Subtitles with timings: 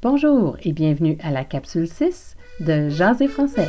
[0.00, 3.66] Bonjour et bienvenue à la capsule 6 de Jazz et français.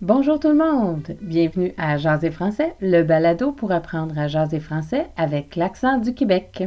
[0.00, 1.18] Bonjour tout le monde!
[1.20, 6.64] Bienvenue à Jaser français, le balado pour apprendre à jaser français avec l'accent du Québec.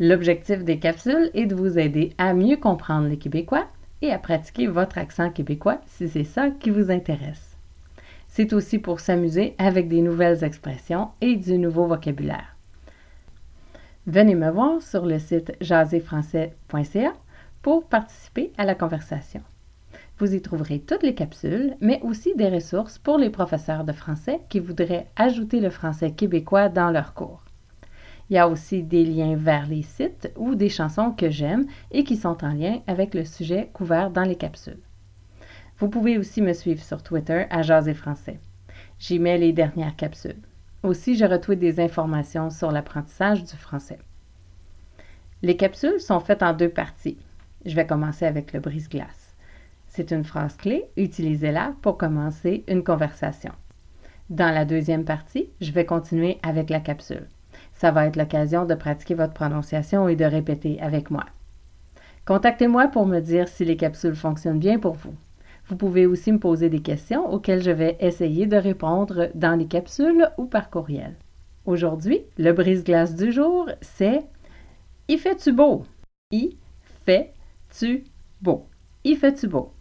[0.00, 3.68] L'objectif des capsules est de vous aider à mieux comprendre les Québécois
[4.02, 7.47] et à pratiquer votre accent québécois si c'est ça qui vous intéresse.
[8.38, 12.56] C'est aussi pour s'amuser avec des nouvelles expressions et du nouveau vocabulaire.
[14.06, 17.14] Venez me voir sur le site jaserfrançais.ca
[17.62, 19.40] pour participer à la conversation.
[20.20, 24.38] Vous y trouverez toutes les capsules, mais aussi des ressources pour les professeurs de français
[24.48, 27.42] qui voudraient ajouter le français québécois dans leurs cours.
[28.30, 32.04] Il y a aussi des liens vers les sites ou des chansons que j'aime et
[32.04, 34.78] qui sont en lien avec le sujet couvert dans les capsules.
[35.78, 38.40] Vous pouvez aussi me suivre sur Twitter à Jaser Français.
[38.98, 40.42] J'y mets les dernières capsules.
[40.82, 44.00] Aussi, je retweet des informations sur l'apprentissage du français.
[45.42, 47.16] Les capsules sont faites en deux parties.
[47.64, 49.36] Je vais commencer avec le brise-glace.
[49.86, 53.52] C'est une phrase clé, utilisez-la pour commencer une conversation.
[54.30, 57.28] Dans la deuxième partie, je vais continuer avec la capsule.
[57.74, 61.24] Ça va être l'occasion de pratiquer votre prononciation et de répéter avec moi.
[62.26, 65.14] Contactez-moi pour me dire si les capsules fonctionnent bien pour vous.
[65.68, 69.66] Vous pouvez aussi me poser des questions auxquelles je vais essayer de répondre dans les
[69.66, 71.14] capsules ou par courriel.
[71.66, 74.24] Aujourd'hui, le brise-glace du jour, c'est
[75.08, 75.84] Y fait-tu beau?
[76.30, 76.56] Y
[77.04, 78.04] fait-tu
[78.40, 78.64] beau?
[79.04, 79.74] Y fait-tu beau?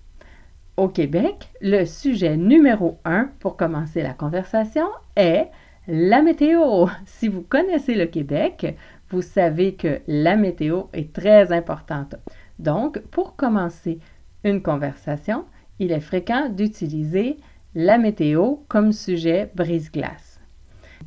[0.75, 5.47] Au Québec, le sujet numéro un pour commencer la conversation est
[5.87, 6.87] la météo.
[7.05, 8.75] Si vous connaissez le Québec,
[9.09, 12.15] vous savez que la météo est très importante.
[12.59, 13.99] Donc, pour commencer
[14.43, 15.45] une conversation,
[15.79, 17.37] il est fréquent d'utiliser
[17.75, 20.39] la météo comme sujet brise-glace.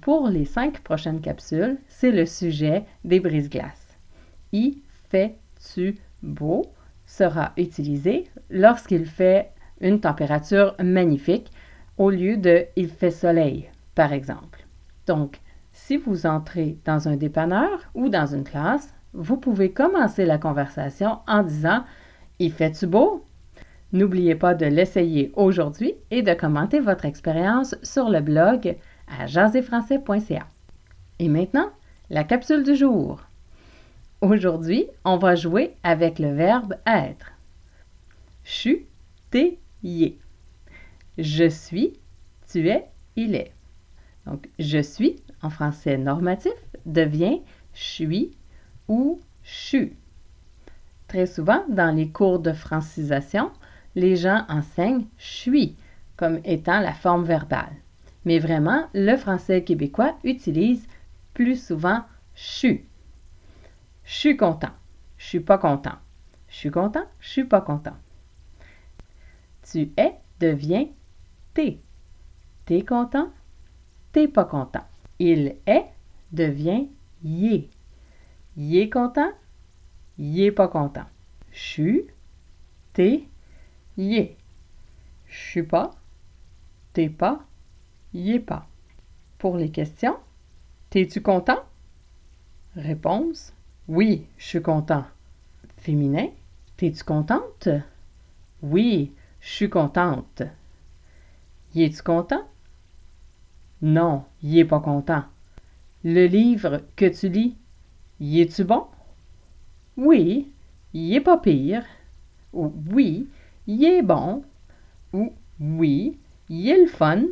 [0.00, 3.98] Pour les cinq prochaines capsules, c'est le sujet des brise-glaces.
[4.52, 4.78] Y
[5.10, 6.66] fait-tu beau?
[7.06, 11.50] sera utilisé lorsqu'il fait une température magnifique
[11.98, 14.64] au lieu de il fait soleil, par exemple.
[15.08, 15.40] Donc,
[15.72, 21.18] si vous entrez dans un dépanneur ou dans une classe, vous pouvez commencer la conversation
[21.26, 21.84] en disant
[22.38, 23.24] Il fait-tu beau?
[23.92, 28.76] N'oubliez pas de l'essayer aujourd'hui et de commenter votre expérience sur le blog
[29.08, 30.46] à jaséfrançais.ca.
[31.18, 31.70] Et maintenant,
[32.08, 33.20] la capsule du jour.
[34.20, 37.32] Aujourd'hui, on va jouer avec le verbe être.
[38.44, 38.86] Chu,
[39.30, 40.18] t'es, yé.
[41.18, 41.94] Je suis,
[42.50, 42.86] tu es,
[43.16, 43.52] il est.
[44.26, 46.52] Donc, je suis, en français normatif,
[46.86, 47.40] devient
[47.72, 48.36] suis
[48.88, 49.96] ou chu.
[51.08, 53.50] Très souvent, dans les cours de francisation,
[53.94, 55.76] les gens enseignent suis
[56.16, 57.72] comme étant la forme verbale.
[58.24, 60.86] Mais vraiment, le français québécois utilise
[61.34, 62.84] plus souvent chu.
[64.04, 64.72] Je suis content.
[65.16, 65.96] Je suis pas content.
[66.48, 67.04] Je suis content.
[67.20, 67.96] Je suis pas content.
[69.62, 70.88] Tu es devient
[71.54, 71.78] t'es.
[72.66, 73.30] T'es content.
[74.12, 74.84] T'es pas content.
[75.18, 75.86] Il est
[76.32, 76.88] devient
[77.22, 77.70] y est.
[78.82, 79.30] est content.
[80.18, 81.06] Y est pas content.
[81.52, 82.06] Je suis,
[82.92, 83.24] t'es,
[84.00, 85.90] je suis pas,
[86.94, 87.44] t'es pas,
[88.14, 88.66] y pas.
[89.38, 90.16] Pour les questions,
[90.88, 91.62] t'es-tu content?
[92.76, 93.52] Réponse
[93.88, 95.04] Oui, je suis content.
[95.78, 96.28] Féminin,
[96.76, 97.68] t'es-tu contente?
[98.62, 100.42] Oui, je suis contente.
[101.74, 102.48] Y es-tu content?
[103.82, 105.24] Non, y est pas content.
[106.04, 107.56] Le livre que tu lis,
[108.18, 108.86] y es-tu bon?
[109.98, 110.50] Oui,
[110.94, 111.84] y est pas pire.
[112.52, 113.28] oui,
[113.70, 114.42] il est bon
[115.12, 117.22] ou oui, il est le fun,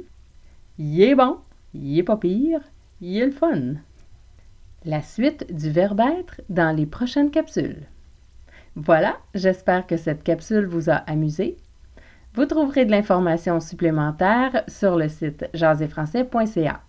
[0.79, 1.39] il est bon,
[1.75, 2.61] il pas pire,
[3.01, 3.75] il fun.
[4.85, 7.83] La suite du verbe être dans les prochaines capsules.
[8.77, 11.57] Voilà, j'espère que cette capsule vous a amusé.
[12.35, 16.83] Vous trouverez de l'information supplémentaire sur le site jaséfrançais.ca.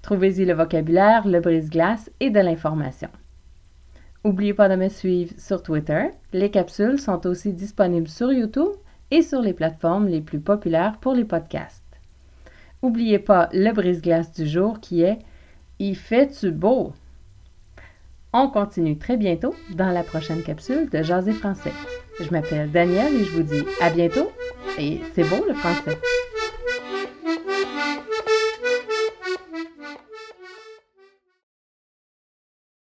[0.00, 3.10] Trouvez-y le vocabulaire, le brise-glace et de l'information.
[4.24, 6.08] N'oubliez pas de me suivre sur Twitter.
[6.32, 8.72] Les capsules sont aussi disponibles sur YouTube
[9.10, 11.82] et sur les plateformes les plus populaires pour les podcasts.
[12.82, 15.18] N'oubliez pas le brise-glace du jour qui est
[15.78, 16.92] Y fait-tu beau?
[18.32, 21.72] On continue très bientôt dans la prochaine capsule de Jaser français.
[22.20, 24.30] Je m'appelle Danielle et je vous dis à bientôt
[24.78, 25.98] et c'est beau le français.